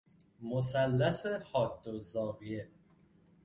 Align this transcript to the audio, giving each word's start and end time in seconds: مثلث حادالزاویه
مثلث 0.41 1.25
حادالزاویه 1.51 2.67